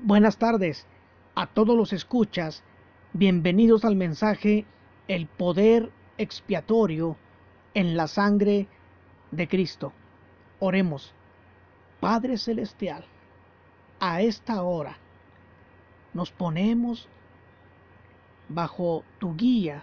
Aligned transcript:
Buenas 0.00 0.38
tardes 0.38 0.86
a 1.34 1.48
todos 1.48 1.76
los 1.76 1.92
escuchas. 1.92 2.62
Bienvenidos 3.14 3.84
al 3.84 3.96
mensaje 3.96 4.64
El 5.08 5.26
poder 5.26 5.90
expiatorio 6.18 7.16
en 7.74 7.96
la 7.96 8.06
sangre 8.06 8.68
de 9.32 9.48
Cristo. 9.48 9.92
Oremos. 10.60 11.12
Padre 11.98 12.38
Celestial, 12.38 13.04
a 13.98 14.22
esta 14.22 14.62
hora 14.62 14.98
nos 16.14 16.30
ponemos 16.30 17.08
bajo 18.48 19.02
tu 19.18 19.34
guía 19.34 19.82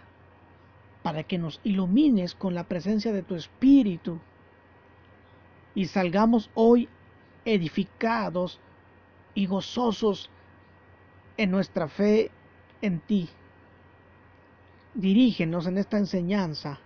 para 1.03 1.23
que 1.23 1.37
nos 1.37 1.59
ilumines 1.65 2.35
con 2.35 2.55
la 2.55 2.63
presencia 2.63 3.11
de 3.11 3.21
tu 3.21 3.35
Espíritu 3.35 4.19
y 5.75 5.87
salgamos 5.87 6.49
hoy 6.53 6.87
edificados 7.43 8.61
y 9.35 9.45
gozosos 9.45 10.29
en 11.37 11.51
nuestra 11.51 11.87
fe 11.87 12.31
en 12.81 12.99
ti. 13.01 13.29
Dirígenos 14.93 15.67
en 15.67 15.77
esta 15.77 15.97
enseñanza. 15.97 16.79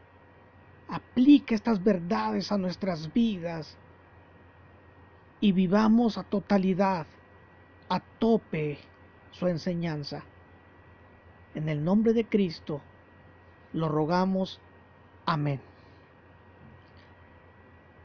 Aplica 0.89 1.53
estas 1.53 1.81
verdades 1.81 2.51
a 2.51 2.57
nuestras 2.57 3.13
vidas 3.13 3.77
y 5.39 5.51
vivamos 5.51 6.17
a 6.17 6.23
totalidad, 6.23 7.05
a 7.87 7.99
tope 7.99 8.79
su 9.31 9.47
enseñanza. 9.47 10.23
En 11.53 11.69
el 11.69 11.83
nombre 11.83 12.13
de 12.13 12.25
Cristo 12.25 12.81
lo 13.73 13.87
rogamos. 13.87 14.59
Amén. 15.27 15.61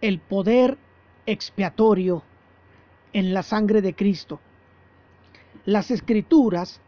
El 0.02 0.20
poder 0.20 0.76
expiatorio 1.24 2.22
en 3.14 3.32
la 3.32 3.42
sangre 3.42 3.80
de 3.80 3.94
Cristo. 3.94 4.40
Las 5.64 5.90
escrituras 5.90 6.82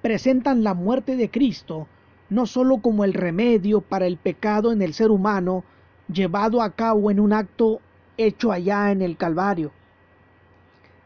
presentan 0.00 0.64
la 0.64 0.72
muerte 0.72 1.16
de 1.16 1.30
Cristo 1.30 1.86
no 2.30 2.46
sólo 2.46 2.78
como 2.78 3.04
el 3.04 3.12
remedio 3.12 3.82
para 3.82 4.06
el 4.06 4.16
pecado 4.16 4.72
en 4.72 4.80
el 4.80 4.94
ser 4.94 5.10
humano 5.10 5.64
llevado 6.10 6.62
a 6.62 6.70
cabo 6.70 7.10
en 7.10 7.20
un 7.20 7.34
acto 7.34 7.80
hecho 8.16 8.52
allá 8.52 8.90
en 8.90 9.02
el 9.02 9.18
Calvario, 9.18 9.70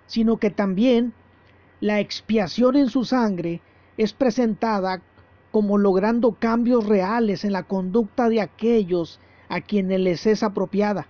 sino 0.07 0.37
que 0.37 0.51
también 0.51 1.13
la 1.81 1.99
expiación 1.99 2.77
en 2.77 2.89
su 2.89 3.05
sangre 3.05 3.61
es 3.97 4.13
presentada 4.13 5.03
como 5.51 5.79
logrando 5.79 6.33
cambios 6.33 6.87
reales 6.87 7.45
en 7.45 7.53
la 7.53 7.65
conducta 7.65 8.29
de 8.29 8.41
aquellos 8.41 9.19
a 9.49 9.61
quienes 9.61 9.99
les 9.99 10.27
es 10.27 10.45
apropiada. 10.45 11.09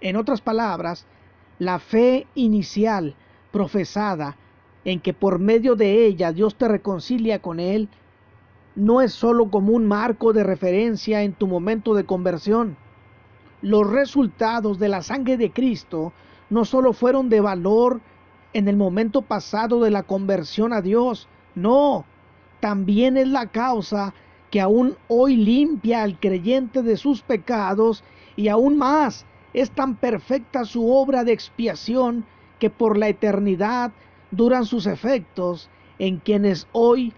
En 0.00 0.16
otras 0.16 0.40
palabras, 0.40 1.06
la 1.62 1.78
fe 1.78 2.26
inicial 2.34 3.14
profesada 3.52 4.36
en 4.84 4.98
que 4.98 5.14
por 5.14 5.38
medio 5.38 5.76
de 5.76 6.06
ella 6.06 6.32
Dios 6.32 6.56
te 6.56 6.66
reconcilia 6.66 7.40
con 7.40 7.60
Él, 7.60 7.88
no 8.74 9.00
es 9.00 9.12
sólo 9.12 9.48
como 9.48 9.72
un 9.72 9.86
marco 9.86 10.32
de 10.32 10.42
referencia 10.42 11.22
en 11.22 11.34
tu 11.34 11.46
momento 11.46 11.94
de 11.94 12.02
conversión. 12.02 12.76
Los 13.60 13.88
resultados 13.88 14.80
de 14.80 14.88
la 14.88 15.02
sangre 15.02 15.36
de 15.36 15.52
Cristo 15.52 16.12
no 16.50 16.64
sólo 16.64 16.92
fueron 16.92 17.28
de 17.28 17.40
valor 17.40 18.00
en 18.54 18.66
el 18.66 18.76
momento 18.76 19.22
pasado 19.22 19.80
de 19.84 19.92
la 19.92 20.02
conversión 20.02 20.72
a 20.72 20.82
Dios, 20.82 21.28
no, 21.54 22.04
también 22.58 23.16
es 23.16 23.28
la 23.28 23.46
causa 23.46 24.14
que 24.50 24.60
aún 24.60 24.96
hoy 25.06 25.36
limpia 25.36 26.02
al 26.02 26.18
creyente 26.18 26.82
de 26.82 26.96
sus 26.96 27.22
pecados 27.22 28.02
y 28.34 28.48
aún 28.48 28.76
más 28.76 29.26
es 29.52 29.70
tan 29.70 29.96
perfecta 29.96 30.64
su 30.64 30.90
obra 30.90 31.24
de 31.24 31.32
expiación 31.32 32.24
que 32.58 32.70
por 32.70 32.96
la 32.96 33.08
eternidad 33.08 33.92
duran 34.30 34.64
sus 34.64 34.86
efectos 34.86 35.68
en 35.98 36.18
quienes 36.18 36.66
hoy 36.72 37.12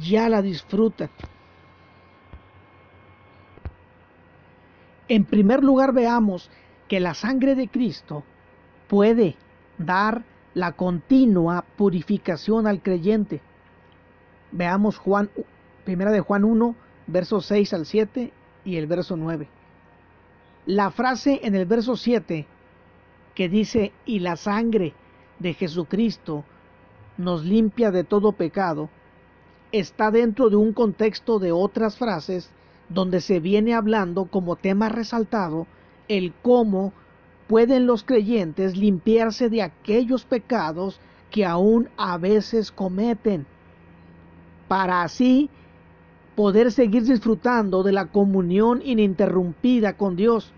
ya 0.00 0.28
la 0.28 0.42
disfrutan. 0.42 1.10
En 5.08 5.24
primer 5.24 5.64
lugar 5.64 5.92
veamos 5.92 6.50
que 6.88 7.00
la 7.00 7.14
sangre 7.14 7.54
de 7.54 7.68
Cristo 7.68 8.24
puede 8.88 9.36
dar 9.78 10.24
la 10.54 10.72
continua 10.72 11.64
purificación 11.76 12.66
al 12.66 12.82
creyente. 12.82 13.40
Veamos 14.52 14.98
Juan, 14.98 15.30
primera 15.84 16.10
de 16.10 16.20
Juan 16.20 16.44
1, 16.44 16.74
versos 17.06 17.46
6 17.46 17.72
al 17.74 17.86
7 17.86 18.32
y 18.64 18.76
el 18.76 18.86
verso 18.86 19.16
9. 19.16 19.48
La 20.68 20.90
frase 20.90 21.40
en 21.44 21.54
el 21.54 21.64
verso 21.64 21.96
7 21.96 22.46
que 23.34 23.48
dice, 23.48 23.90
y 24.04 24.18
la 24.18 24.36
sangre 24.36 24.92
de 25.38 25.54
Jesucristo 25.54 26.44
nos 27.16 27.42
limpia 27.42 27.90
de 27.90 28.04
todo 28.04 28.32
pecado, 28.32 28.90
está 29.72 30.10
dentro 30.10 30.50
de 30.50 30.56
un 30.56 30.74
contexto 30.74 31.38
de 31.38 31.52
otras 31.52 31.96
frases 31.96 32.50
donde 32.90 33.22
se 33.22 33.40
viene 33.40 33.72
hablando 33.72 34.26
como 34.26 34.56
tema 34.56 34.90
resaltado 34.90 35.66
el 36.06 36.34
cómo 36.42 36.92
pueden 37.46 37.86
los 37.86 38.04
creyentes 38.04 38.76
limpiarse 38.76 39.48
de 39.48 39.62
aquellos 39.62 40.26
pecados 40.26 41.00
que 41.30 41.46
aún 41.46 41.88
a 41.96 42.18
veces 42.18 42.72
cometen, 42.72 43.46
para 44.68 45.00
así 45.00 45.48
poder 46.36 46.72
seguir 46.72 47.04
disfrutando 47.04 47.82
de 47.82 47.92
la 47.92 48.04
comunión 48.04 48.82
ininterrumpida 48.84 49.96
con 49.96 50.14
Dios. 50.14 50.52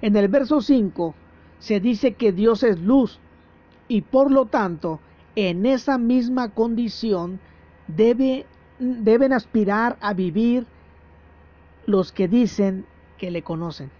En 0.00 0.16
el 0.16 0.28
verso 0.28 0.60
5 0.60 1.14
se 1.58 1.80
dice 1.80 2.14
que 2.14 2.32
Dios 2.32 2.62
es 2.62 2.78
luz 2.78 3.18
y 3.88 4.02
por 4.02 4.30
lo 4.30 4.46
tanto 4.46 5.00
en 5.34 5.66
esa 5.66 5.98
misma 5.98 6.50
condición 6.50 7.40
debe, 7.88 8.46
deben 8.78 9.32
aspirar 9.32 9.96
a 10.00 10.14
vivir 10.14 10.66
los 11.86 12.12
que 12.12 12.28
dicen 12.28 12.84
que 13.16 13.30
le 13.30 13.42
conocen. 13.42 13.90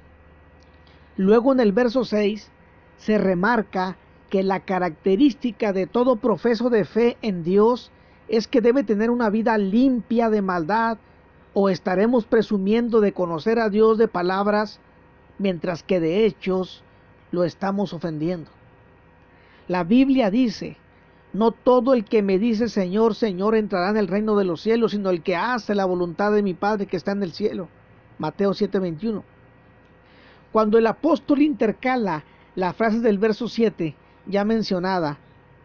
Luego 1.17 1.53
en 1.53 1.61
el 1.61 1.73
verso 1.73 2.05
6 2.05 2.49
se 2.99 3.19
remarca 3.19 3.97
que 4.31 4.43
la 4.43 4.61
característica 4.61 5.73
de 5.73 5.87
todo 5.87 6.17
profeso 6.17 6.71
de 6.71 6.85
fe 6.85 7.17
en 7.23 7.43
Dios 7.43 7.91
es 8.29 8.47
que 8.47 8.61
debe 8.61 8.85
tener 8.85 9.11
una 9.11 9.31
vida 9.31 9.57
limpia 9.59 10.31
de 10.31 10.43
maldad 10.43 10.99
o 11.55 11.71
estaremos 11.71 12.27
presumiendo 12.27 13.01
de 13.01 13.13
conocer 13.13 13.59
a 13.59 13.71
Dios 13.71 13.99
de 13.99 14.07
palabras 14.07 14.81
mientras 15.39 15.83
que 15.83 16.01
de 16.01 16.27
hechos 16.27 16.83
lo 17.31 17.45
estamos 17.45 17.93
ofendiendo. 17.93 18.51
La 19.67 19.85
Biblia 19.85 20.31
dice, 20.31 20.77
no 21.33 21.53
todo 21.53 21.95
el 21.95 22.05
que 22.05 22.23
me 22.23 22.39
dice 22.39 22.69
Señor, 22.69 23.15
Señor 23.15 23.55
entrará 23.55 23.91
en 23.91 23.99
el 23.99 24.09
reino 24.09 24.37
de 24.37 24.45
los 24.45 24.63
cielos, 24.63 24.93
sino 24.93 25.11
el 25.11 25.23
que 25.23 25.37
hace 25.37 25.75
la 25.75 25.85
voluntad 25.85 26.33
de 26.33 26.43
mi 26.43 26.55
Padre 26.55 26.87
que 26.87 26.97
está 26.97 27.13
en 27.13 27.23
el 27.23 27.33
cielo. 27.33 27.69
Mateo 28.19 28.53
7:21. 28.53 29.23
Cuando 30.53 30.79
el 30.79 30.87
apóstol 30.87 31.43
intercala 31.43 32.25
la 32.55 32.73
frase 32.73 33.01
del 33.01 33.19
verso 33.19 33.49
7 33.49 33.95
ya 34.27 34.45
mencionada, 34.45 35.19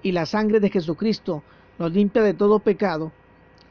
y 0.03 0.11
la 0.11 0.25
sangre 0.25 0.59
de 0.59 0.69
Jesucristo 0.69 1.43
nos 1.79 1.91
limpia 1.93 2.21
de 2.21 2.33
todo 2.33 2.59
pecado, 2.59 3.11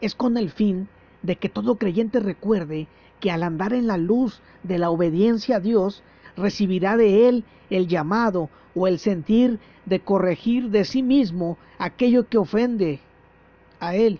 es 0.01 0.15
con 0.15 0.37
el 0.37 0.51
fin 0.51 0.89
de 1.23 1.37
que 1.37 1.49
todo 1.49 1.77
creyente 1.77 2.19
recuerde 2.19 2.89
que 3.23 3.31
al 3.31 3.45
andar 3.45 3.73
en 3.73 3.87
la 3.87 3.97
luz 3.97 4.41
de 4.65 4.79
la 4.79 4.91
obediencia 4.91 5.57
a 5.57 5.61
Dios, 5.61 6.03
recibirá 6.37 6.97
de 6.97 7.29
Él 7.29 7.45
el 7.71 7.87
llamado 7.87 8.51
o 8.75 8.89
el 8.89 8.99
sentir 8.99 9.61
de 9.87 10.01
corregir 10.01 10.71
de 10.71 10.85
sí 10.85 11.05
mismo 11.05 11.57
aquello 11.79 12.29
que 12.29 12.37
ofende 12.37 12.99
a 13.79 13.95
Él. 13.95 14.19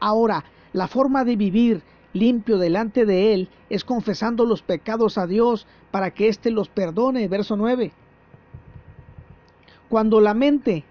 Ahora, 0.00 0.44
la 0.72 0.88
forma 0.88 1.24
de 1.24 1.36
vivir 1.36 1.82
limpio 2.12 2.58
delante 2.58 3.06
de 3.06 3.32
Él 3.32 3.48
es 3.70 3.84
confesando 3.84 4.44
los 4.44 4.60
pecados 4.60 5.16
a 5.16 5.28
Dios 5.28 5.68
para 5.92 6.10
que 6.10 6.26
éste 6.26 6.50
los 6.50 6.68
perdone. 6.68 7.28
Verso 7.28 7.56
9. 7.56 7.92
Cuando 9.88 10.20
la 10.20 10.34
mente 10.34 10.82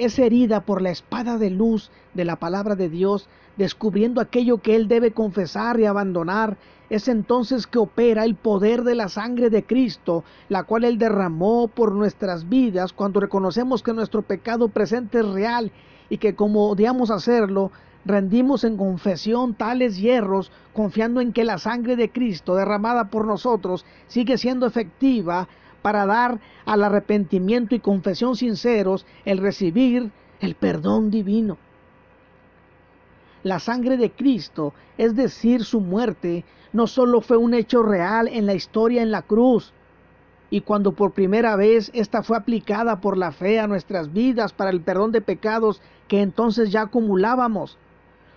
es 0.00 0.18
herida 0.18 0.62
por 0.62 0.80
la 0.80 0.90
espada 0.90 1.36
de 1.36 1.50
luz 1.50 1.90
de 2.14 2.24
la 2.24 2.36
palabra 2.36 2.74
de 2.74 2.88
Dios, 2.88 3.28
descubriendo 3.58 4.22
aquello 4.22 4.56
que 4.56 4.74
él 4.74 4.88
debe 4.88 5.10
confesar 5.12 5.78
y 5.78 5.84
abandonar, 5.84 6.56
es 6.88 7.06
entonces 7.06 7.66
que 7.66 7.78
opera 7.78 8.24
el 8.24 8.34
poder 8.34 8.82
de 8.82 8.94
la 8.94 9.10
sangre 9.10 9.50
de 9.50 9.62
Cristo, 9.62 10.24
la 10.48 10.62
cual 10.62 10.84
él 10.84 10.96
derramó 10.96 11.68
por 11.68 11.92
nuestras 11.92 12.48
vidas 12.48 12.94
cuando 12.94 13.20
reconocemos 13.20 13.82
que 13.82 13.92
nuestro 13.92 14.22
pecado 14.22 14.68
presente 14.70 15.20
es 15.20 15.28
real 15.28 15.70
y 16.08 16.16
que 16.16 16.34
como 16.34 16.70
odiamos 16.70 17.10
hacerlo, 17.10 17.70
rendimos 18.06 18.64
en 18.64 18.78
confesión 18.78 19.52
tales 19.52 19.98
hierros, 19.98 20.50
confiando 20.72 21.20
en 21.20 21.34
que 21.34 21.44
la 21.44 21.58
sangre 21.58 21.96
de 21.96 22.10
Cristo 22.10 22.54
derramada 22.54 23.10
por 23.10 23.26
nosotros 23.26 23.84
sigue 24.06 24.38
siendo 24.38 24.66
efectiva 24.66 25.46
para 25.82 26.06
dar 26.06 26.40
al 26.64 26.84
arrepentimiento 26.84 27.74
y 27.74 27.80
confesión 27.80 28.36
sinceros 28.36 29.06
el 29.24 29.38
recibir 29.38 30.10
el 30.40 30.54
perdón 30.54 31.10
divino. 31.10 31.58
La 33.42 33.58
sangre 33.58 33.96
de 33.96 34.10
Cristo, 34.10 34.74
es 34.98 35.16
decir, 35.16 35.64
su 35.64 35.80
muerte, 35.80 36.44
no 36.72 36.86
solo 36.86 37.20
fue 37.20 37.36
un 37.36 37.54
hecho 37.54 37.82
real 37.82 38.28
en 38.28 38.46
la 38.46 38.54
historia 38.54 39.02
en 39.02 39.10
la 39.10 39.22
cruz, 39.22 39.72
y 40.50 40.60
cuando 40.62 40.92
por 40.92 41.12
primera 41.12 41.56
vez 41.56 41.90
esta 41.94 42.22
fue 42.22 42.36
aplicada 42.36 43.00
por 43.00 43.16
la 43.16 43.32
fe 43.32 43.60
a 43.60 43.68
nuestras 43.68 44.12
vidas 44.12 44.52
para 44.52 44.70
el 44.70 44.80
perdón 44.80 45.12
de 45.12 45.20
pecados 45.20 45.80
que 46.08 46.20
entonces 46.20 46.70
ya 46.70 46.82
acumulábamos. 46.82 47.78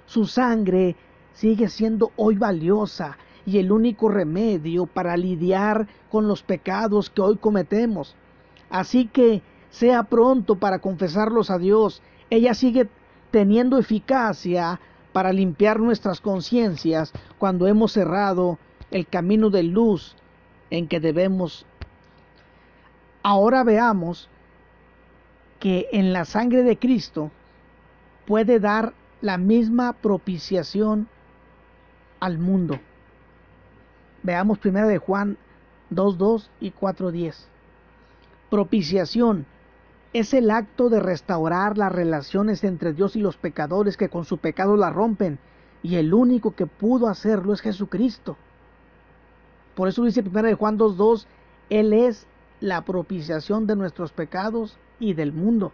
Su 0.05 0.25
sangre 0.25 0.95
sigue 1.33 1.67
siendo 1.69 2.11
hoy 2.15 2.35
valiosa 2.35 3.17
y 3.45 3.57
el 3.57 3.71
único 3.71 4.09
remedio 4.09 4.85
para 4.85 5.17
lidiar 5.17 5.87
con 6.11 6.27
los 6.27 6.43
pecados 6.43 7.09
que 7.09 7.21
hoy 7.21 7.37
cometemos. 7.37 8.15
Así 8.69 9.07
que 9.07 9.41
sea 9.69 10.03
pronto 10.03 10.55
para 10.55 10.79
confesarlos 10.79 11.49
a 11.49 11.57
Dios. 11.57 12.01
Ella 12.29 12.53
sigue 12.53 12.87
teniendo 13.31 13.77
eficacia 13.77 14.79
para 15.11 15.33
limpiar 15.33 15.79
nuestras 15.79 16.21
conciencias 16.21 17.11
cuando 17.37 17.67
hemos 17.67 17.91
cerrado 17.91 18.57
el 18.91 19.07
camino 19.07 19.49
de 19.49 19.63
luz 19.63 20.15
en 20.69 20.87
que 20.87 20.99
debemos. 20.99 21.65
Ahora 23.21 23.63
veamos 23.63 24.29
que 25.59 25.87
en 25.91 26.13
la 26.13 26.25
sangre 26.25 26.63
de 26.63 26.77
Cristo 26.77 27.31
puede 28.25 28.59
dar 28.59 28.93
la 29.21 29.37
misma 29.37 29.93
propiciación 29.93 31.07
al 32.19 32.37
mundo. 32.37 32.79
Veamos 34.23 34.57
primero 34.57 34.87
de 34.87 34.97
Juan 34.97 35.37
2.2 35.91 36.47
y 36.59 36.71
4.10. 36.71 37.35
Propiciación 38.49 39.45
es 40.13 40.33
el 40.33 40.51
acto 40.51 40.89
de 40.89 40.99
restaurar 40.99 41.77
las 41.77 41.91
relaciones 41.91 42.63
entre 42.63 42.93
Dios 42.93 43.15
y 43.15 43.19
los 43.19 43.35
pecadores 43.35 43.97
que 43.97 44.09
con 44.09 44.25
su 44.25 44.37
pecado 44.37 44.77
la 44.77 44.91
rompen, 44.91 45.39
y 45.81 45.95
el 45.95 46.13
único 46.13 46.55
que 46.55 46.67
pudo 46.67 47.09
hacerlo 47.09 47.53
es 47.53 47.61
Jesucristo. 47.61 48.37
Por 49.75 49.89
eso 49.89 50.03
dice 50.03 50.21
1 50.21 50.55
Juan 50.55 50.77
2.2, 50.77 51.25
Él 51.69 51.93
es 51.93 52.25
la 52.61 52.85
propiciación 52.85 53.67
de 53.67 53.75
nuestros 53.75 54.13
pecados 54.13 54.77
y 54.99 55.13
del 55.13 55.33
mundo. 55.33 55.73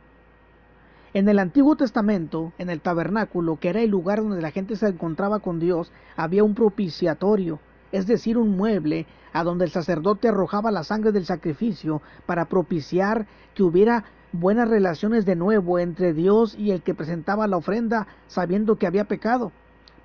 En 1.13 1.27
el 1.27 1.37
Antiguo 1.37 1.75
Testamento, 1.75 2.53
en 2.57 2.69
el 2.69 2.81
tabernáculo, 2.81 3.59
que 3.59 3.69
era 3.69 3.81
el 3.81 3.89
lugar 3.89 4.19
donde 4.19 4.41
la 4.41 4.51
gente 4.51 4.75
se 4.75 4.87
encontraba 4.87 5.39
con 5.39 5.59
Dios, 5.59 5.91
había 6.15 6.43
un 6.43 6.55
propiciatorio, 6.55 7.59
es 7.91 8.07
decir, 8.07 8.37
un 8.37 8.55
mueble 8.55 9.05
a 9.33 9.43
donde 9.43 9.65
el 9.65 9.71
sacerdote 9.71 10.27
arrojaba 10.27 10.71
la 10.71 10.83
sangre 10.83 11.11
del 11.11 11.25
sacrificio 11.25 12.01
para 12.25 12.45
propiciar 12.45 13.27
que 13.55 13.63
hubiera 13.63 14.05
buenas 14.31 14.69
relaciones 14.69 15.25
de 15.25 15.35
nuevo 15.35 15.79
entre 15.79 16.13
Dios 16.13 16.55
y 16.57 16.71
el 16.71 16.81
que 16.81 16.93
presentaba 16.93 17.47
la 17.47 17.57
ofrenda 17.57 18.07
sabiendo 18.27 18.75
que 18.77 18.87
había 18.87 19.05
pecado. 19.05 19.51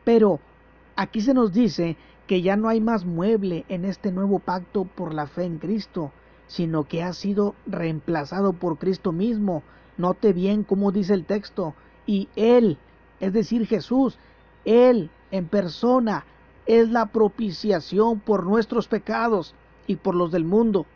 Pero 0.04 0.40
aquí 0.96 1.20
se 1.20 1.34
nos 1.34 1.52
dice 1.52 1.96
que 2.26 2.42
ya 2.42 2.56
no 2.56 2.68
hay 2.68 2.80
más 2.80 3.04
mueble 3.04 3.64
en 3.68 3.84
este 3.84 4.10
nuevo 4.12 4.38
pacto 4.38 4.84
por 4.84 5.12
la 5.12 5.26
fe 5.26 5.44
en 5.44 5.58
Cristo, 5.58 6.12
sino 6.46 6.84
que 6.84 7.02
ha 7.02 7.12
sido 7.12 7.54
reemplazado 7.66 8.54
por 8.54 8.78
Cristo 8.78 9.12
mismo. 9.12 9.62
Note 9.98 10.32
bien 10.32 10.64
cómo 10.64 10.90
dice 10.90 11.14
el 11.14 11.24
texto, 11.24 11.74
y 12.06 12.28
Él, 12.36 12.78
es 13.20 13.32
decir, 13.32 13.66
Jesús, 13.66 14.18
Él 14.64 15.10
en 15.30 15.48
persona, 15.48 16.24
es 16.66 16.90
la 16.90 17.06
propiciación 17.06 18.20
por 18.20 18.44
nuestros 18.44 18.88
pecados 18.88 19.54
y 19.86 19.96
por 19.96 20.14
los 20.14 20.32
del 20.32 20.44
mundo. 20.44 20.86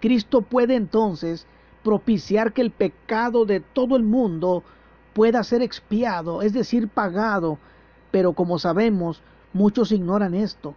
Cristo 0.00 0.42
puede 0.42 0.74
entonces 0.74 1.46
propiciar 1.82 2.52
que 2.52 2.62
el 2.62 2.70
pecado 2.70 3.44
de 3.44 3.60
todo 3.60 3.96
el 3.96 4.04
mundo 4.04 4.62
pueda 5.12 5.42
ser 5.44 5.62
expiado, 5.62 6.42
es 6.42 6.52
decir, 6.52 6.88
pagado. 6.88 7.58
Pero 8.10 8.32
como 8.32 8.58
sabemos, 8.58 9.22
muchos 9.52 9.92
ignoran 9.92 10.34
esto. 10.34 10.74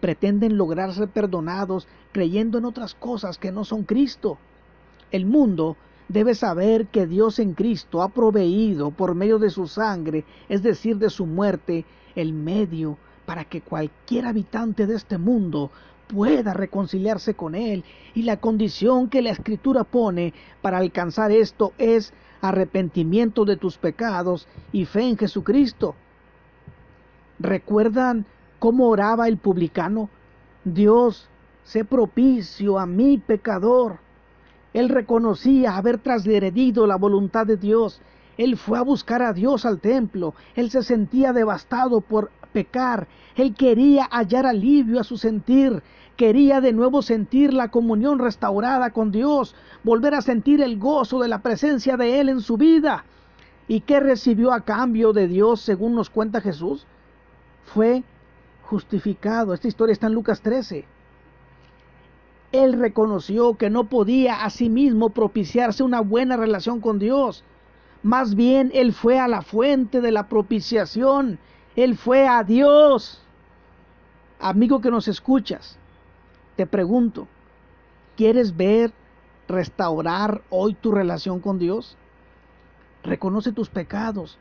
Pretenden 0.00 0.56
lograr 0.56 0.92
ser 0.92 1.08
perdonados 1.08 1.86
creyendo 2.12 2.58
en 2.58 2.64
otras 2.64 2.94
cosas 2.94 3.38
que 3.38 3.52
no 3.52 3.64
son 3.64 3.84
Cristo. 3.84 4.38
El 5.10 5.26
mundo 5.26 5.76
debe 6.08 6.34
saber 6.34 6.86
que 6.86 7.06
Dios 7.06 7.38
en 7.38 7.54
Cristo 7.54 8.02
ha 8.02 8.08
proveído 8.08 8.90
por 8.90 9.14
medio 9.14 9.38
de 9.38 9.50
su 9.50 9.66
sangre, 9.66 10.24
es 10.48 10.62
decir, 10.62 10.98
de 10.98 11.10
su 11.10 11.26
muerte, 11.26 11.84
el 12.14 12.32
medio 12.32 12.96
para 13.26 13.44
que 13.44 13.60
cualquier 13.60 14.24
habitante 14.24 14.86
de 14.86 14.94
este 14.94 15.18
mundo 15.18 15.70
pueda 16.06 16.54
reconciliarse 16.54 17.34
con 17.34 17.54
Él. 17.54 17.84
Y 18.14 18.22
la 18.22 18.38
condición 18.38 19.08
que 19.08 19.22
la 19.22 19.30
Escritura 19.30 19.84
pone 19.84 20.32
para 20.62 20.78
alcanzar 20.78 21.32
esto 21.32 21.72
es 21.78 22.12
arrepentimiento 22.40 23.44
de 23.44 23.56
tus 23.56 23.76
pecados 23.76 24.46
y 24.72 24.84
fe 24.84 25.02
en 25.02 25.18
Jesucristo. 25.18 25.94
¿Recuerdan 27.38 28.24
cómo 28.58 28.88
oraba 28.88 29.28
el 29.28 29.36
publicano? 29.36 30.08
Dios, 30.64 31.28
sé 31.64 31.84
propicio 31.84 32.78
a 32.78 32.86
mi 32.86 33.18
pecador. 33.18 33.98
Él 34.72 34.88
reconocía 34.88 35.76
haber 35.76 35.98
trasgredido 35.98 36.86
la 36.86 36.96
voluntad 36.96 37.46
de 37.46 37.56
Dios. 37.56 38.00
Él 38.36 38.56
fue 38.56 38.78
a 38.78 38.82
buscar 38.82 39.22
a 39.22 39.32
Dios 39.32 39.64
al 39.64 39.80
templo. 39.80 40.34
Él 40.54 40.70
se 40.70 40.82
sentía 40.82 41.32
devastado 41.32 42.00
por 42.00 42.30
pecar. 42.56 43.06
Él 43.34 43.54
quería 43.54 44.08
hallar 44.10 44.46
alivio 44.46 44.98
a 44.98 45.04
su 45.04 45.18
sentir. 45.18 45.82
Quería 46.16 46.62
de 46.62 46.72
nuevo 46.72 47.02
sentir 47.02 47.52
la 47.52 47.68
comunión 47.68 48.18
restaurada 48.18 48.92
con 48.92 49.12
Dios, 49.12 49.54
volver 49.84 50.14
a 50.14 50.22
sentir 50.22 50.62
el 50.62 50.78
gozo 50.78 51.20
de 51.20 51.28
la 51.28 51.42
presencia 51.42 51.98
de 51.98 52.18
Él 52.18 52.30
en 52.30 52.40
su 52.40 52.56
vida. 52.56 53.04
¿Y 53.68 53.80
qué 53.80 54.00
recibió 54.00 54.54
a 54.54 54.62
cambio 54.62 55.12
de 55.12 55.28
Dios 55.28 55.60
según 55.60 55.94
nos 55.94 56.08
cuenta 56.08 56.40
Jesús? 56.40 56.86
Fue 57.74 58.02
justificado. 58.62 59.52
Esta 59.52 59.68
historia 59.68 59.92
está 59.92 60.06
en 60.06 60.14
Lucas 60.14 60.40
13. 60.40 60.86
Él 62.52 62.72
reconoció 62.72 63.58
que 63.58 63.68
no 63.68 63.84
podía 63.84 64.44
a 64.46 64.48
sí 64.48 64.70
mismo 64.70 65.10
propiciarse 65.10 65.82
una 65.82 66.00
buena 66.00 66.38
relación 66.38 66.80
con 66.80 66.98
Dios. 66.98 67.44
Más 68.02 68.34
bien, 68.34 68.70
Él 68.72 68.94
fue 68.94 69.18
a 69.18 69.28
la 69.28 69.42
fuente 69.42 70.00
de 70.00 70.12
la 70.12 70.26
propiciación. 70.28 71.38
Él 71.76 71.96
fue 71.98 72.26
a 72.26 72.42
Dios. 72.42 73.20
Amigo 74.40 74.80
que 74.80 74.90
nos 74.90 75.08
escuchas, 75.08 75.78
te 76.56 76.66
pregunto, 76.66 77.28
¿quieres 78.16 78.56
ver 78.56 78.92
restaurar 79.46 80.42
hoy 80.48 80.74
tu 80.74 80.90
relación 80.90 81.40
con 81.40 81.58
Dios? 81.58 81.96
Reconoce 83.02 83.52
tus 83.52 83.68
pecados, 83.68 84.38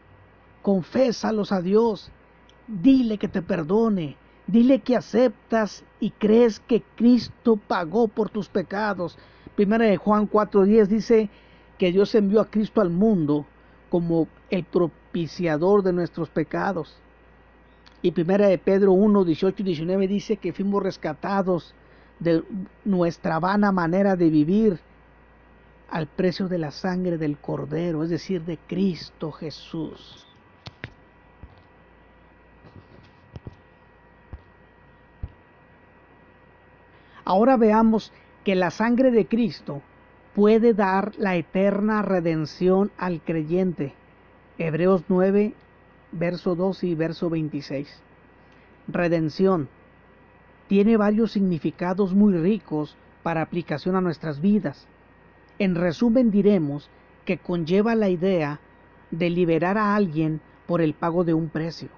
confésalos 0.61 1.51
a 1.51 1.61
Dios, 1.61 2.09
dile 2.67 3.17
que 3.17 3.27
te 3.27 3.41
perdone, 3.41 4.15
dile 4.47 4.79
que 4.79 4.95
aceptas 4.95 5.83
y 5.99 6.11
crees 6.11 6.59
que 6.61 6.83
Cristo 6.95 7.57
pagó 7.57 8.07
por 8.07 8.29
tus 8.29 8.47
pecados. 8.47 9.17
Primera 9.55 9.85
de 9.85 9.97
Juan 9.97 10.27
4:10 10.27 10.87
dice 10.87 11.29
que 11.77 11.91
Dios 11.91 12.15
envió 12.15 12.41
a 12.41 12.49
Cristo 12.49 12.81
al 12.81 12.89
mundo 12.89 13.45
como 13.89 14.27
el 14.49 14.63
propiciador 14.63 15.83
de 15.83 15.93
nuestros 15.93 16.29
pecados. 16.29 16.97
Y 18.05 18.11
primera 18.11 18.45
de 18.45 18.59
Pedro 18.59 18.91
1, 18.91 19.25
18 19.25 19.63
y 19.63 19.65
19 19.65 20.07
dice 20.07 20.37
que 20.37 20.53
fuimos 20.53 20.83
rescatados 20.83 21.73
de 22.19 22.43
nuestra 22.83 23.39
vana 23.39 23.71
manera 23.71 24.15
de 24.15 24.29
vivir 24.29 24.79
al 25.89 26.05
precio 26.05 26.47
de 26.47 26.59
la 26.59 26.69
sangre 26.69 27.17
del 27.17 27.35
Cordero, 27.39 28.03
es 28.03 28.11
decir, 28.11 28.43
de 28.43 28.59
Cristo 28.67 29.31
Jesús. 29.31 30.27
Ahora 37.23 37.57
veamos 37.57 38.11
que 38.43 38.53
la 38.53 38.69
sangre 38.69 39.09
de 39.09 39.25
Cristo 39.25 39.81
puede 40.35 40.75
dar 40.75 41.13
la 41.17 41.37
eterna 41.37 42.03
redención 42.03 42.91
al 42.99 43.21
creyente. 43.21 43.95
Hebreos 44.59 45.05
9, 45.07 45.55
verso 46.15 46.55
12 46.55 46.87
y 46.87 46.95
verso 46.95 47.29
26. 47.29 48.01
Redención 48.87 49.69
tiene 50.67 50.97
varios 50.97 51.31
significados 51.31 52.13
muy 52.13 52.33
ricos 52.33 52.95
para 53.21 53.41
aplicación 53.41 53.95
a 53.95 54.01
nuestras 54.01 54.41
vidas. 54.41 54.87
En 55.59 55.75
resumen 55.75 56.31
diremos 56.31 56.89
que 57.25 57.37
conlleva 57.37 57.95
la 57.95 58.09
idea 58.09 58.59
de 59.11 59.29
liberar 59.29 59.77
a 59.77 59.95
alguien 59.95 60.41
por 60.65 60.81
el 60.81 60.93
pago 60.93 61.23
de 61.23 61.33
un 61.33 61.49
precio. 61.49 61.89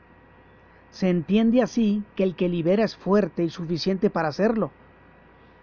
Se 0.92 1.10
entiende 1.10 1.62
así 1.62 2.04
que 2.16 2.24
el 2.24 2.36
que 2.36 2.50
libera 2.50 2.84
es 2.84 2.96
fuerte 2.96 3.44
y 3.44 3.50
suficiente 3.50 4.10
para 4.10 4.30
hacerlo. 4.30 4.72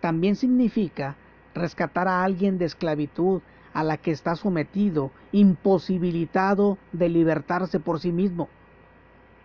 También 0.01 0.37
significa 0.37 1.17
rescatar 1.55 2.09
a 2.09 2.23
alguien 2.23 2.59
de 2.59 2.67
esclavitud 2.67 3.43
a 3.75 3.83
la 3.83 3.99
que 3.99 4.13
está 4.13 4.37
sometido, 4.37 5.11
imposibilitado 5.33 6.79
de 6.93 7.09
libertarse 7.09 7.81
por 7.81 8.01
sí 8.01 8.13
mismo. 8.13 8.49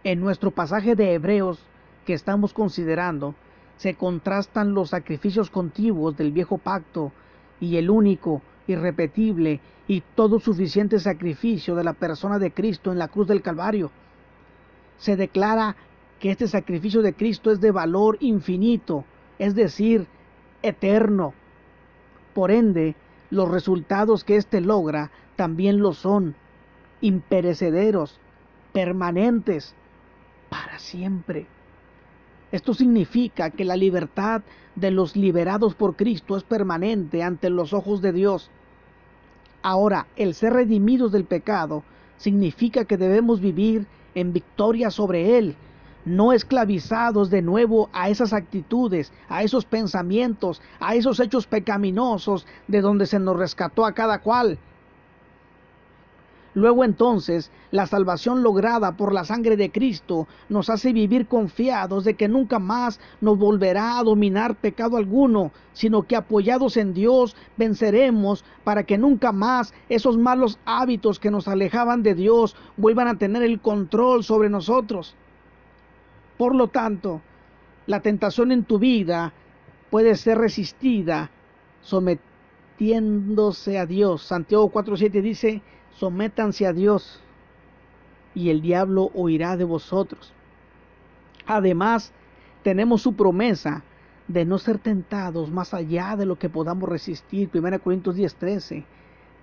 En 0.03 0.21
nuestro 0.21 0.51
pasaje 0.51 0.95
de 0.95 1.13
Hebreos 1.13 1.59
que 2.05 2.13
estamos 2.13 2.53
considerando, 2.53 3.36
se 3.77 3.95
contrastan 3.95 4.74
los 4.74 4.91
sacrificios 4.91 5.50
contiguos 5.50 6.15
del 6.15 6.31
viejo 6.31 6.57
pacto 6.57 7.12
y 7.59 7.77
el 7.77 7.89
único, 7.89 8.41
irrepetible 8.67 9.59
y 9.88 10.03
todo 10.15 10.39
suficiente 10.39 11.00
sacrificio 11.00 11.75
de 11.75 11.83
la 11.83 11.93
persona 11.93 12.38
de 12.38 12.51
Cristo 12.51 12.91
en 12.91 13.00
la 13.00 13.07
cruz 13.07 13.27
del 13.27 13.41
Calvario. 13.41 13.89
Se 14.98 15.15
declara 15.15 15.75
que 16.19 16.29
este 16.31 16.48
sacrificio 16.48 17.01
de 17.01 17.13
Cristo 17.13 17.51
es 17.51 17.59
de 17.62 17.71
valor 17.71 18.17
infinito, 18.19 19.05
es 19.39 19.55
decir, 19.55 20.05
eterno. 20.62 21.33
Por 22.33 22.51
ende, 22.51 22.95
los 23.29 23.50
resultados 23.50 24.24
que 24.24 24.36
éste 24.36 24.62
logra 24.62 25.12
también 25.36 25.79
lo 25.79 25.93
son, 25.93 26.36
imperecederos, 27.01 28.19
permanentes, 28.74 29.74
para 30.50 30.79
siempre. 30.79 31.48
Esto 32.51 32.74
significa 32.74 33.51
que 33.51 33.63
la 33.63 33.75
libertad 33.75 34.41
de 34.75 34.91
los 34.91 35.15
liberados 35.15 35.75
por 35.75 35.95
Cristo 35.95 36.36
es 36.36 36.43
permanente 36.43 37.21
ante 37.21 37.50
los 37.50 37.74
ojos 37.74 38.01
de 38.01 38.12
Dios. 38.12 38.50
Ahora, 39.62 40.07
el 40.15 40.33
ser 40.33 40.53
redimidos 40.53 41.12
del 41.12 41.25
pecado 41.25 41.83
significa 42.17 42.86
que 42.86 42.98
debemos 42.98 43.39
vivir 43.39 43.86
en 44.15 44.33
victoria 44.33 44.89
sobre 44.89 45.38
Él, 45.38 45.55
no 46.06 46.34
esclavizados 46.34 47.29
de 47.29 47.41
nuevo 47.41 47.89
a 47.94 48.10
esas 48.10 48.34
actitudes, 48.34 49.12
a 49.27 49.44
esos 49.44 49.65
pensamientos, 49.65 50.62
a 50.79 50.96
esos 50.96 51.20
hechos 51.20 51.48
pecaminosos 51.48 52.46
de 52.68 52.82
donde 52.82 53.06
se 53.06 53.20
nos 53.20 53.38
rescató 53.38 53.86
a 53.86 53.94
cada 53.94 54.20
cual. 54.20 54.58
Luego 56.56 56.84
entonces, 56.84 57.51
la 57.70 57.86
salvación 57.86 58.41
lograda 58.41 58.98
por 58.98 59.13
la 59.13 59.24
sangre 59.24 59.56
de 59.56 59.72
Cristo 59.72 60.27
nos 60.50 60.70
hace 60.72 60.94
vivir 60.94 61.27
confiados 61.27 62.03
de 62.03 62.15
que 62.15 62.27
nunca 62.27 62.58
más 62.58 63.00
nos 63.22 63.38
volverá 63.38 64.00
a 64.00 64.03
dominar 64.03 64.56
pecado 64.56 64.98
alguno, 64.98 65.51
sino 65.74 66.03
que 66.03 66.15
apoyados 66.15 66.75
en 66.77 66.96
Dios 66.96 67.36
venceremos 67.56 68.44
para 68.63 68.84
que 68.84 68.98
nunca 68.98 69.32
más 69.32 69.75
esos 69.89 70.18
malos 70.18 70.58
hábitos 70.65 71.20
que 71.20 71.29
nos 71.29 71.48
alejaban 71.48 72.01
de 72.01 72.15
Dios 72.15 72.56
vuelvan 72.77 73.08
a 73.08 73.18
tener 73.20 73.44
el 73.44 73.62
control 73.62 74.24
sobre 74.24 74.50
nosotros. 74.50 75.15
Por 76.39 76.55
lo 76.55 76.69
tanto, 76.69 77.22
la 77.86 78.00
tentación 78.00 78.53
en 78.53 78.63
tu 78.63 78.79
vida 78.79 79.34
puede 79.89 80.15
ser 80.15 80.38
resistida 80.38 81.31
sometiéndose 81.81 83.77
a 83.77 83.86
Dios. 83.86 84.24
Santiago 84.24 84.72
4.7 84.72 85.22
dice, 85.22 85.62
sométanse 85.91 86.65
a 86.65 86.72
Dios 86.72 87.19
y 88.34 88.51
el 88.51 88.62
diablo 88.62 89.12
huirá 89.13 89.58
de 89.58 89.65
vosotros. 89.65 90.31
Además, 91.46 92.13
tenemos 92.63 93.01
su 93.01 93.17
promesa 93.17 93.84
de 94.29 94.46
no 94.46 94.60
ser 94.60 94.77
tentados 94.77 95.51
más 95.51 95.74
allá 95.74 96.15
de 96.15 96.25
lo 96.25 96.39
que 96.39 96.48
podamos 96.48 96.88
resistir. 96.88 97.50
1 97.53 97.79
Corintios 97.79 98.15
10:13 98.15 98.86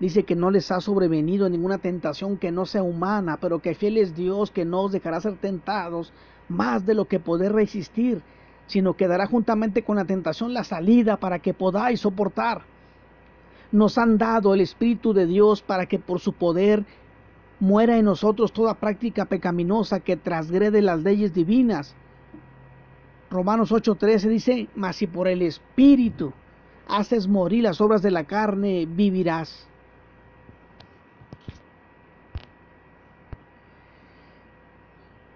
dice 0.00 0.22
que 0.22 0.34
no 0.34 0.50
les 0.50 0.70
ha 0.70 0.80
sobrevenido 0.80 1.50
ninguna 1.50 1.76
tentación 1.76 2.38
que 2.38 2.50
no 2.50 2.64
sea 2.64 2.82
humana, 2.82 3.36
pero 3.38 3.58
que 3.58 3.74
fiel 3.74 3.98
es 3.98 4.16
Dios 4.16 4.50
que 4.50 4.64
no 4.64 4.80
os 4.80 4.92
dejará 4.92 5.20
ser 5.20 5.36
tentados 5.36 6.10
más 6.48 6.86
de 6.86 6.94
lo 6.94 7.06
que 7.06 7.20
poder 7.20 7.52
resistir, 7.52 8.22
sino 8.66 8.94
que 8.94 9.08
dará 9.08 9.26
juntamente 9.26 9.82
con 9.82 9.96
la 9.96 10.04
tentación 10.04 10.54
la 10.54 10.64
salida 10.64 11.16
para 11.16 11.38
que 11.38 11.54
podáis 11.54 12.00
soportar 12.00 12.62
nos 13.72 13.98
han 13.98 14.18
dado 14.18 14.54
el 14.54 14.60
Espíritu 14.60 15.12
de 15.12 15.26
Dios 15.26 15.62
para 15.62 15.86
que 15.86 15.98
por 15.98 16.20
su 16.20 16.32
poder 16.32 16.84
muera 17.58 17.96
en 17.96 18.04
nosotros 18.04 18.52
toda 18.52 18.74
práctica 18.74 19.24
pecaminosa 19.24 20.00
que 20.00 20.16
transgrede 20.16 20.82
las 20.82 21.02
leyes 21.02 21.34
divinas. 21.34 21.94
Romanos 23.30 23.72
8:13 23.72 24.28
dice, 24.28 24.68
mas 24.74 24.96
si 24.96 25.06
por 25.06 25.28
el 25.28 25.42
Espíritu 25.42 26.32
haces 26.88 27.26
morir 27.26 27.64
las 27.64 27.80
obras 27.80 28.02
de 28.02 28.10
la 28.10 28.24
carne, 28.24 28.86
vivirás. 28.86 29.66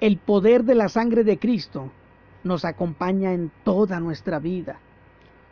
El 0.01 0.17
poder 0.17 0.65
de 0.65 0.75
la 0.75 0.89
sangre 0.89 1.25
de 1.25 1.39
Cristo 1.39 1.91
nos 2.43 2.65
acompaña 2.65 3.35
en 3.35 3.53
toda 3.65 4.01
nuestra 4.01 4.39
vida. 4.39 4.79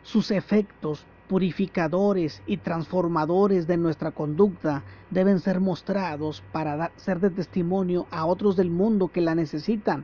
Sus 0.01 0.31
efectos 0.31 1.05
purificadores 1.27 2.41
y 2.47 2.57
transformadores 2.57 3.67
de 3.67 3.77
nuestra 3.77 4.09
conducta 4.09 4.81
deben 5.11 5.39
ser 5.39 5.59
mostrados 5.59 6.41
para 6.51 6.91
ser 6.95 7.19
de 7.19 7.29
testimonio 7.29 8.07
a 8.09 8.25
otros 8.25 8.55
del 8.55 8.71
mundo 8.71 9.09
que 9.09 9.21
la 9.21 9.35
necesitan. 9.35 10.03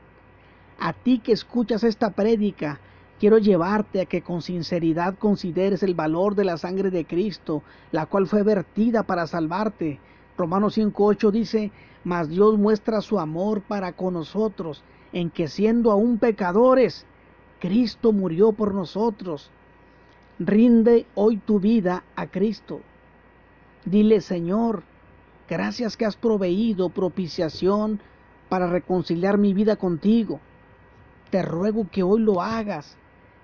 A 0.80 0.94
ti 0.94 1.18
que 1.18 1.32
escuchas 1.32 1.84
esta 1.84 2.12
prédica, 2.12 2.80
quiero 3.20 3.40
llevarte 3.40 4.02
a 4.02 4.06
que 4.06 4.22
con 4.22 4.44
sinceridad 4.44 5.16
consideres 5.18 5.82
el 5.82 5.96
valor 5.96 6.36
de 6.36 6.44
la 6.44 6.58
sangre 6.58 6.92
de 6.92 7.06
Cristo, 7.06 7.64
la 7.92 8.06
cual 8.06 8.28
fue 8.28 8.44
vertida 8.44 9.02
para 9.02 9.26
salvarte. 9.26 10.00
Romanos 10.38 10.78
5.8 10.78 11.32
dice, 11.32 11.72
mas 12.06 12.30
Dios 12.30 12.58
muestra 12.58 13.02
su 13.02 13.20
amor 13.20 13.62
para 13.62 13.92
con 13.94 14.14
nosotros, 14.14 14.84
en 15.12 15.32
que 15.32 15.48
siendo 15.48 15.92
aún 15.92 16.20
pecadores, 16.20 17.06
Cristo 17.60 18.14
murió 18.14 18.52
por 18.52 18.74
nosotros. 18.74 19.50
Rinde 20.38 21.08
hoy 21.16 21.38
tu 21.38 21.60
vida 21.60 22.04
a 22.16 22.28
Cristo. 22.28 22.82
Dile, 23.86 24.22
Señor, 24.22 24.84
gracias 25.50 25.98
que 25.98 26.06
has 26.06 26.16
proveído 26.16 26.90
propiciación 26.90 28.00
para 28.50 28.68
reconciliar 28.68 29.40
mi 29.40 29.54
vida 29.56 29.76
contigo. 29.76 30.40
Te 31.32 31.42
ruego 31.42 31.90
que 31.90 32.04
hoy 32.04 32.22
lo 32.22 32.42
hagas. 32.42 32.98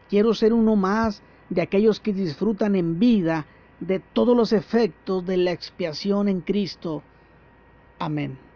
Quiero 0.08 0.36
ser 0.36 0.53
uno 0.53 0.75
más 0.75 1.24
de 1.50 1.63
aquellos 1.63 2.00
que 2.00 2.13
disfrutan 2.13 2.75
en 2.75 3.00
vida 3.00 3.48
de 3.80 4.00
todos 4.00 4.38
los 4.38 4.53
efectos 4.53 5.25
de 5.25 5.38
la 5.38 5.51
expiación 5.51 6.27
en 6.27 6.41
Cristo. 6.41 7.01
Amén. 7.98 8.50